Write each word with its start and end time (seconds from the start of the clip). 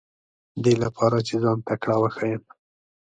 دې 0.63 0.73
لپاره 0.83 1.17
چې 1.27 1.35
ځان 1.43 1.57
تکړه 1.67 1.95
وښیم. 1.99 2.41